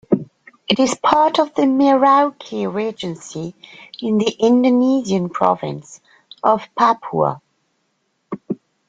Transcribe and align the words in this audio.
It 0.67 0.79
is 0.79 0.95
part 0.95 1.37
of 1.37 1.53
the 1.53 1.61
Merauke 1.67 2.65
Regency, 2.73 3.53
in 3.99 4.17
the 4.17 4.31
Indonesian 4.31 5.29
province 5.29 6.01
of 6.41 6.67
Papua. 6.75 7.39